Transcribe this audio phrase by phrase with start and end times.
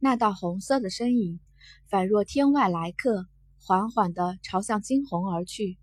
[0.00, 1.40] 那道红色的身影，
[1.88, 3.26] 仿若天外来客，
[3.60, 5.76] 缓缓地朝向惊鸿而去。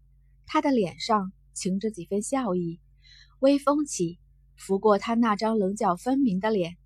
[0.45, 2.79] 他的脸上噙着几分笑意，
[3.39, 4.19] 微风起，
[4.55, 6.77] 拂过他那张棱角分明的脸，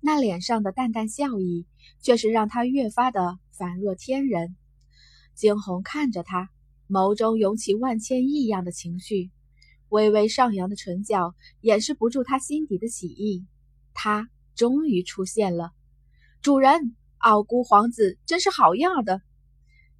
[0.00, 1.66] 那脸上的淡淡笑意，
[2.00, 4.56] 却是让他越发的仿若天人。
[5.34, 6.50] 惊鸿看着他，
[6.88, 9.30] 眸中涌起万千异样的情绪，
[9.88, 13.44] 微微上扬的唇角掩饰不住他心底的喜意。
[13.92, 15.72] 他终于出现了，
[16.46, 19.20] 主人，傲孤皇子真是好样的！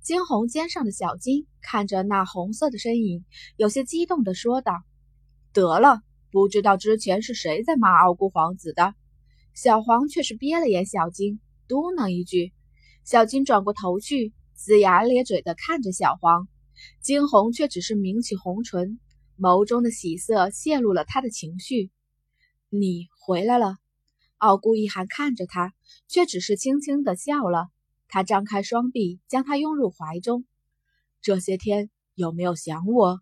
[0.00, 3.24] 惊鸿肩上的小金看着那红色的身影，
[3.56, 4.72] 有些激动地说道
[5.52, 8.94] ：“得了，不知道之前是谁在骂傲孤皇子的。”
[9.54, 12.52] 小黄却是瞥了眼小金，嘟囔一句。
[13.02, 16.46] 小金转过头去，龇牙咧嘴地看着小黄。
[17.00, 19.00] 惊鸿却只是抿起红唇，
[19.36, 21.90] 眸中的喜色泄露了他的情绪。
[22.70, 23.78] “你回来了。”
[24.38, 25.72] 傲孤一寒看着他，
[26.08, 27.68] 却只是轻轻地笑了。
[28.08, 30.44] 他张开双臂，将他拥入怀中。
[31.22, 33.20] 这些天有没有想我？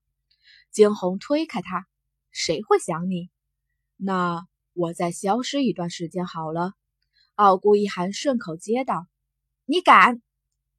[0.70, 1.86] 惊鸿推开他，
[2.32, 3.30] 谁会想你？
[3.96, 6.72] 那我再消失一段时间好了。
[7.36, 9.06] 傲孤一寒顺口接道
[9.66, 10.20] ：“你敢？”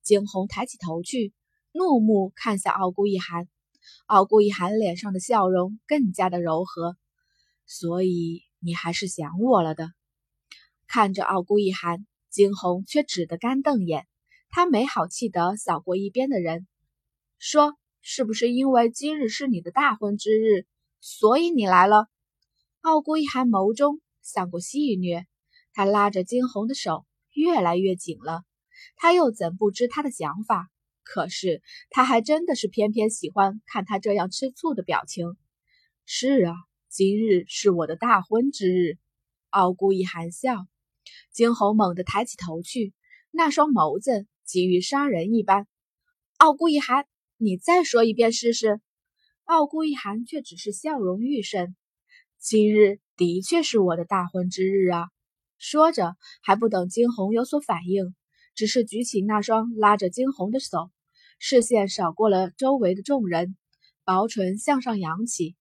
[0.03, 1.33] 惊鸿抬起头去，
[1.71, 3.47] 怒目看向傲孤一寒。
[4.05, 6.97] 傲孤一寒脸上的笑容更加的柔和。
[7.65, 9.91] 所以你还是想我了的。
[10.95, 14.07] 看着傲孤一寒，惊鸿却只得干瞪眼。
[14.49, 16.67] 他没好气地扫过一边的人，
[17.37, 20.65] 说：“是不是因为今日是你的大婚之日，
[21.01, 22.07] 所以你来了？”
[22.79, 25.25] 傲孤一寒眸中闪过戏谑，
[25.73, 28.45] 他拉着惊鸿的手越来越紧了。
[28.95, 30.69] 他又怎不知他的想法？
[31.03, 35.35] 可是他还真的是偏偏喜欢看他这样吃醋的表情。
[36.05, 36.53] 是啊，
[36.87, 38.97] 今日是我的大婚之日。
[39.49, 40.65] 傲孤一寒笑。
[41.35, 42.93] 惊鸿猛地抬起头去，
[43.29, 45.67] 那双眸子急于杀人一般。
[46.37, 47.05] 傲孤一寒，
[47.35, 48.79] 你再说一遍试试。
[49.43, 51.75] 傲孤一寒却只是笑容愈甚。
[52.39, 55.09] 今日的确是我的大婚之日啊！
[55.57, 58.15] 说着，还不等惊鸿有所反应，
[58.55, 60.89] 只是举起那双拉着惊鸿的手，
[61.37, 63.57] 视线扫过了周围的众人，
[64.05, 65.57] 薄唇向上扬起。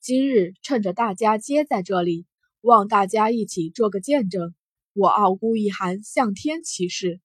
[0.00, 2.26] 今日趁着大家皆在这里。
[2.60, 4.54] 望大家一起做个见证，
[5.00, 7.22] 我傲孤一寒向天起誓，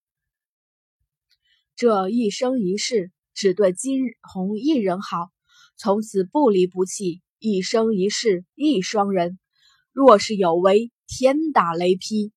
[1.76, 5.30] 这一生一世只对金红一人好，
[5.76, 9.38] 从此不离不弃，一生一世一双人。
[9.92, 12.32] 若是有违，天打雷劈！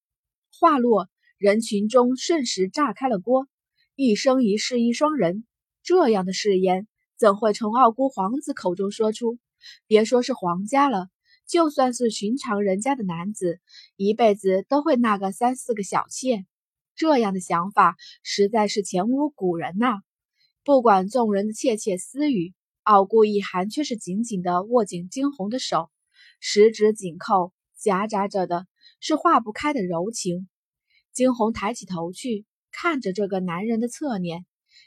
[0.58, 3.46] 话落，人群中瞬时炸开了锅。
[3.94, 5.46] 一生一世一双人，
[5.84, 9.38] 这样的誓言怎会从傲孤皇子口中说出？
[9.86, 11.06] 别说是皇家了。
[11.48, 13.58] 就算是寻常人家的男子，
[13.96, 16.44] 一辈子都会纳个三四个小妾，
[16.94, 20.02] 这样的想法实在是前无古人呐。
[20.62, 25.88] 不管众人的窃窃私语，傲孤一寒却是紧紧地握紧惊鸿的手，
[26.38, 28.66] 十指紧扣，夹杂着的
[29.00, 30.50] 是化不开的柔情。
[31.14, 34.44] 惊鸿抬起头去，看着这个男人的侧脸，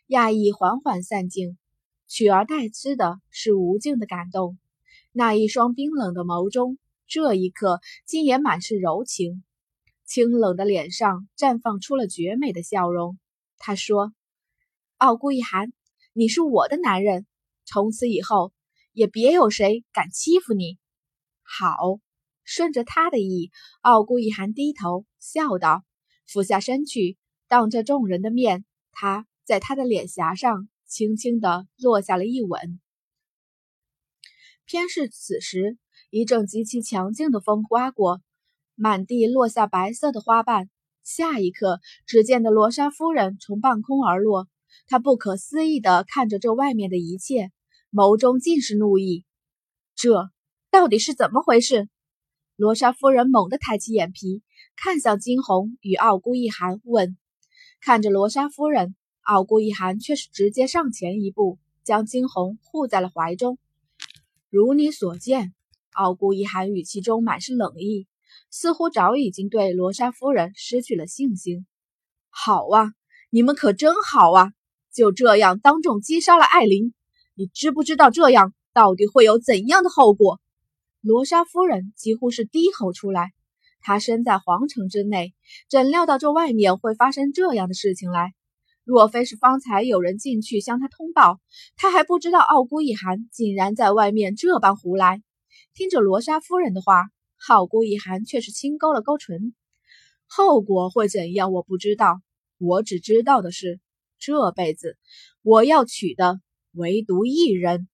[0.09, 1.57] 讶异缓缓散尽，
[2.07, 4.59] 取而代之的是无尽的感动。
[5.13, 9.43] 那一双冰冷的眸中，这一刻竟也满是柔情。
[10.05, 13.17] 清冷的脸上绽放出了绝美的笑容。
[13.57, 14.13] 他说
[14.97, 15.73] ：“傲孤一寒，
[16.13, 17.25] 你是我的男人，
[17.65, 18.53] 从此以后
[18.93, 20.77] 也别有谁敢欺负你。”
[21.43, 21.99] 好，
[22.43, 23.51] 顺着他的意，
[23.81, 25.83] 傲孤一寒低头笑道，
[26.25, 27.17] 俯下身去，
[27.49, 32.79] 当着众人的面，他在他的脸颊上轻轻地落下了一吻。
[34.71, 35.77] 偏是此时，
[36.11, 38.21] 一阵极其强劲的风刮过，
[38.73, 40.69] 满地落下白色的花瓣。
[41.03, 44.47] 下一刻，只见得罗莎夫人从半空而落，
[44.87, 47.51] 她不可思议地看着这外面的一切，
[47.91, 49.25] 眸中尽是怒意。
[49.93, 50.29] 这
[50.69, 51.89] 到底是怎么回事？
[52.55, 54.41] 罗莎夫人猛地抬起眼皮，
[54.77, 57.17] 看向惊鸿与傲孤一寒，问
[57.83, 63.59] ：“看着罗莎夫人，傲孤一寒却是直接上前一步，将惊鸿护在了怀中。”
[64.51, 65.53] 如你所见，
[65.93, 68.05] 傲孤一寒语气中满是冷意，
[68.49, 71.65] 似乎早已经对罗莎夫人失去了信心。
[72.29, 72.91] 好啊，
[73.29, 74.51] 你们可真好啊！
[74.93, 76.93] 就这样当众击杀了艾琳，
[77.33, 80.41] 你知不知道这样到底会有怎样的后果？
[80.99, 83.31] 罗莎夫人几乎是低吼出来。
[83.79, 85.33] 她身在皇城之内，
[85.69, 88.33] 怎料到这外面会发生这样的事情来？
[88.91, 91.39] 若非是方才有人进去向他通报，
[91.77, 95.23] 他还不知道傲孤一寒竟然在外面这般胡来。
[95.73, 97.05] 听着罗莎夫人的话，
[97.47, 99.55] 傲孤一寒却是轻勾了勾唇。
[100.27, 102.19] 后果会怎样，我不知道。
[102.57, 103.79] 我只知道的是，
[104.19, 104.97] 这辈子
[105.41, 106.41] 我要娶的
[106.73, 107.87] 唯独一人。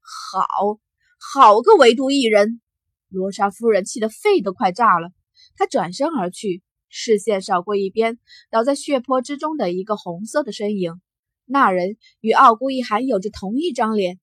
[0.00, 0.80] 好，
[1.20, 2.60] 好个唯独一人！
[3.08, 5.12] 罗莎夫人气得肺都快炸了。
[5.54, 8.18] 她转身而去，视线扫过一边
[8.50, 11.00] 倒在血泊之中的一个红色的身影。
[11.46, 14.20] 那人与傲孤一寒有着同一张脸。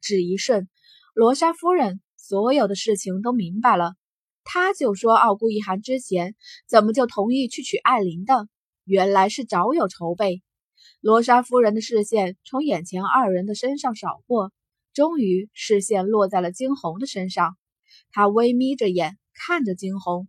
[0.00, 0.68] 只一瞬，
[1.12, 3.94] 罗莎夫人所有的事情都明白了。
[4.44, 6.34] 他就说：“傲孤一寒之前
[6.66, 8.48] 怎么就同意去娶艾琳的？
[8.84, 10.42] 原来是早有筹备。”
[11.00, 14.52] 罗莎夫人的视线从眼前二人的身上扫过，
[14.94, 17.56] 终于视线落在了惊鸿的身上。
[18.10, 20.28] 她微眯着眼看着惊鸿，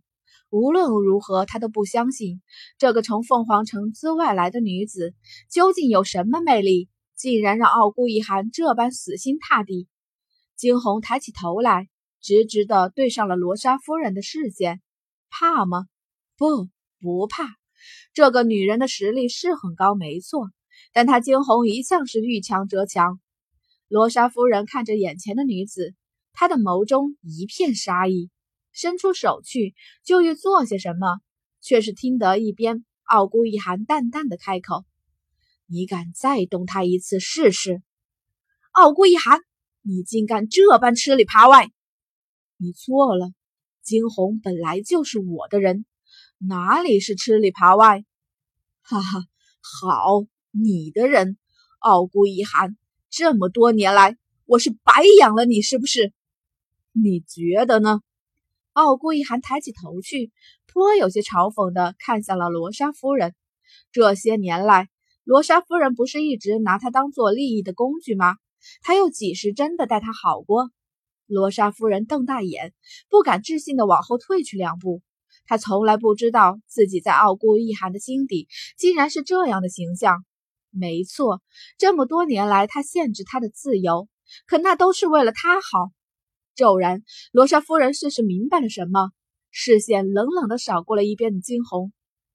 [0.52, 2.42] 无论如何，他都不相信
[2.78, 5.14] 这个从凤凰城之外来的女子
[5.50, 9.88] 究竟有什么魅力，竟然让傲孤一寒这般死心塌地。
[10.54, 11.88] 惊鸿抬起头来。
[12.24, 14.80] 直直地对上了罗莎夫人的视线，
[15.28, 15.86] 怕吗？
[16.38, 16.68] 不，
[17.00, 17.48] 不怕。
[18.14, 20.48] 这个女人的实力是很高，没错，
[20.92, 23.18] 但她惊鸿一向是遇强则强。
[23.88, 25.96] 罗莎夫人看着眼前的女子，
[26.32, 28.30] 她的眸中一片杀意，
[28.72, 31.20] 伸出手去就欲做些什么，
[31.60, 34.84] 却是听得一边傲孤一寒淡淡的开口
[35.68, 37.82] ：“你敢再动他一次试试？”
[38.72, 39.40] 傲孤一寒，
[39.82, 41.70] 你竟敢这般吃里扒外！
[42.56, 43.32] 你错了，
[43.82, 45.84] 惊鸿本来就是我的人，
[46.38, 48.04] 哪里是吃里扒外？
[48.80, 49.24] 哈哈，
[49.60, 51.36] 好，你的人，
[51.80, 52.76] 傲孤一寒，
[53.10, 54.16] 这么多年来，
[54.46, 56.12] 我是白养了你，是不是？
[56.92, 58.00] 你觉得呢？
[58.72, 60.32] 傲孤一寒抬起头去，
[60.72, 63.34] 颇有些嘲讽的看向了罗莎夫人。
[63.92, 64.88] 这些年来，
[65.24, 68.36] 罗莎夫人不是一直拿他当做利益的工具吗？
[68.80, 70.70] 他又几时真的待他好过？
[71.26, 72.72] 罗莎夫人瞪大眼，
[73.10, 75.02] 不敢置信地往后退去两步。
[75.44, 78.48] 她从来不知道自己在傲孤一寒的心底
[78.78, 80.24] 竟然是这样的形象。
[80.70, 81.42] 没错，
[81.76, 84.08] 这么多年来，他限制他的自由，
[84.46, 85.92] 可那都是为了他好。
[86.54, 87.02] 骤然，
[87.32, 89.10] 罗莎夫人似是明白了什么，
[89.50, 91.92] 视线冷冷地扫过了一边的惊鸿。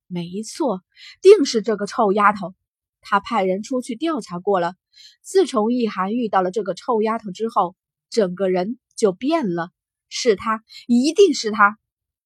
[0.07, 0.81] 没错，
[1.21, 2.53] 定是这个臭丫头。
[3.01, 4.75] 他派人出去调查过了，
[5.21, 7.75] 自从易寒遇到了这个臭丫头之后。
[8.09, 9.71] 整个人就变了，
[10.07, 11.77] 是他，一定是他。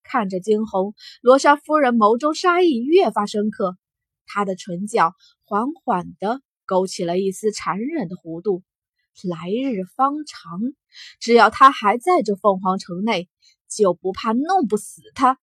[0.04, 3.76] 看着惊鸿，罗莎夫人眸中杀意越发深刻，
[4.24, 5.12] 她的唇角
[5.44, 8.62] 缓缓地勾起了一丝残忍的弧度。
[9.24, 10.60] 来日方长，
[11.20, 13.28] 只要他还在这凤凰城内，
[13.68, 15.38] 就不怕弄不死他。